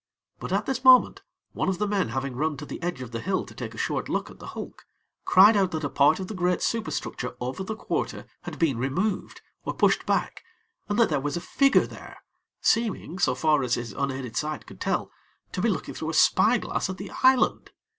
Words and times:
But 0.39 0.51
at 0.51 0.65
this 0.65 0.83
moment, 0.83 1.21
one 1.51 1.69
of 1.69 1.77
the 1.77 1.85
men 1.85 2.09
having 2.09 2.35
run 2.35 2.57
to 2.57 2.65
the 2.65 2.81
edge 2.81 3.03
of 3.03 3.11
the 3.11 3.19
hill 3.19 3.45
to 3.45 3.53
take 3.53 3.75
a 3.75 3.77
short 3.77 4.09
look 4.09 4.31
at 4.31 4.39
the 4.39 4.47
hulk, 4.57 4.87
cried 5.25 5.55
out 5.55 5.69
that 5.69 5.83
a 5.83 5.91
part 5.91 6.19
of 6.19 6.27
the 6.27 6.33
great 6.33 6.63
superstructure 6.63 7.35
over 7.39 7.63
the 7.63 7.75
quarter 7.75 8.25
had 8.41 8.57
been 8.57 8.79
removed, 8.79 9.41
or 9.63 9.75
pushed 9.75 10.07
back, 10.07 10.41
and 10.89 10.97
that 10.97 11.09
there 11.09 11.21
was 11.21 11.37
a 11.37 11.39
figure 11.39 11.85
there, 11.85 12.17
seeming, 12.61 13.19
so 13.19 13.35
far 13.35 13.61
as 13.61 13.75
his 13.75 13.93
unaided 13.93 14.35
sight 14.35 14.65
could 14.65 14.81
tell, 14.81 15.11
to 15.51 15.61
be 15.61 15.69
looking 15.69 15.93
through 15.93 16.09
a 16.09 16.15
spy 16.15 16.57
glass 16.57 16.89
at 16.89 16.97
the 16.97 17.11
island. 17.21 17.69